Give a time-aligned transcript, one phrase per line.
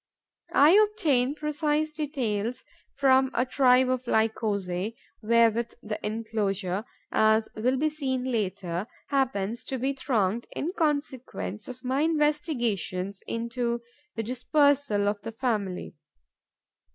[0.55, 2.65] I obtain precise details
[2.97, 9.77] from a tribe of Lycosae wherewith the enclosure, as will be seen later, happens to
[9.77, 13.81] be thronged in consequence of my investigations into
[14.15, 15.93] the dispersal of the family.